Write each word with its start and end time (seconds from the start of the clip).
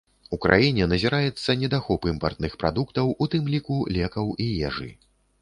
У 0.35 0.37
краіне 0.43 0.87
назіраецца 0.93 1.55
недахоп 1.63 2.07
імпартных 2.13 2.57
прадуктаў, 2.65 3.13
у 3.27 3.29
тым 3.35 3.53
ліку 3.57 3.79
лекаў 4.01 4.35
і 4.49 4.51
ежы. 4.73 4.91